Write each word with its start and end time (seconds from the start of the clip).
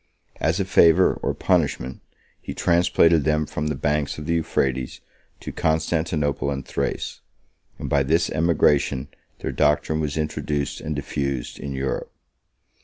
As 0.39 0.59
a 0.59 0.65
favor, 0.65 1.13
or 1.21 1.35
punishment, 1.35 2.01
he 2.41 2.55
transplanted 2.55 3.23
them 3.23 3.45
from 3.45 3.67
the 3.67 3.75
banks 3.75 4.17
of 4.17 4.25
the 4.25 4.33
Euphrates 4.33 4.99
to 5.41 5.51
Constantinople 5.51 6.49
and 6.49 6.65
Thrace; 6.67 7.19
and 7.77 7.87
by 7.87 8.01
this 8.01 8.27
emigration 8.31 9.09
their 9.41 9.51
doctrine 9.51 9.99
was 9.99 10.17
introduced 10.17 10.81
and 10.81 10.95
diffused 10.95 11.59
in 11.59 11.73
Europe. 11.73 12.11